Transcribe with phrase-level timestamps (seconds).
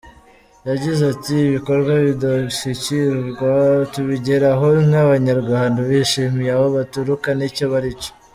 [0.69, 3.53] Yagize ati ‘‘Ibikorwa by’indashyikirwa
[3.93, 8.11] tubigeraho nk’Abanyarwanda bishimiye aho baturuka n’icyo baricyo.